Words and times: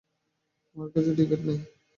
আমার 0.75 0.89
কাছে 0.93 1.11
টিকেট 1.17 1.41
নেই। 1.47 1.57